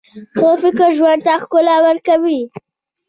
[0.37, 2.41] ښه فکر ژوند ته ښکلا ورکوي.